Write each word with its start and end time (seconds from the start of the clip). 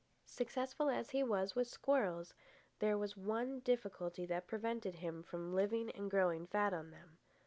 Successful 0.25 0.89
as 0.89 1.11
he 1.11 1.21
was 1.21 1.53
with 1.53 1.67
squirrels, 1.67 2.33
there 2.79 2.97
was 2.97 3.15
one 3.15 3.59
difficulty 3.59 4.25
that 4.25 4.47
prevented 4.47 4.95
him 4.95 5.21
from 5.21 5.53
living 5.53 5.91
and 5.91 6.09
growing 6.09 6.47
fat 6.47 6.73
on 6.73 6.89
them. 6.89 7.19